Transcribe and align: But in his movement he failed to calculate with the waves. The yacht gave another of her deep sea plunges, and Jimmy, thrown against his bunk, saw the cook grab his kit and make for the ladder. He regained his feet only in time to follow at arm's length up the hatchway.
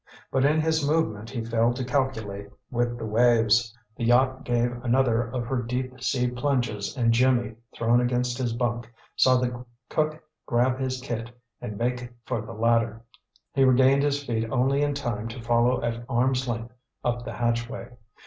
But 0.31 0.45
in 0.45 0.59
his 0.59 0.83
movement 0.83 1.29
he 1.29 1.45
failed 1.45 1.75
to 1.75 1.85
calculate 1.85 2.49
with 2.71 2.97
the 2.97 3.05
waves. 3.05 3.77
The 3.95 4.03
yacht 4.05 4.43
gave 4.45 4.83
another 4.83 5.21
of 5.29 5.45
her 5.45 5.61
deep 5.61 6.01
sea 6.01 6.27
plunges, 6.27 6.97
and 6.97 7.11
Jimmy, 7.13 7.53
thrown 7.75 8.01
against 8.01 8.39
his 8.39 8.51
bunk, 8.53 8.91
saw 9.15 9.37
the 9.37 9.63
cook 9.89 10.19
grab 10.47 10.79
his 10.79 10.99
kit 11.01 11.29
and 11.61 11.77
make 11.77 12.09
for 12.25 12.41
the 12.41 12.53
ladder. 12.53 13.03
He 13.53 13.63
regained 13.63 14.01
his 14.01 14.23
feet 14.23 14.49
only 14.49 14.81
in 14.81 14.95
time 14.95 15.27
to 15.27 15.43
follow 15.43 15.83
at 15.83 16.03
arm's 16.09 16.47
length 16.47 16.73
up 17.03 17.23
the 17.23 17.33
hatchway. 17.33 17.89